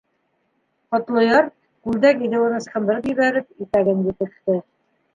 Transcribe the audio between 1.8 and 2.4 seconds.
күлдәк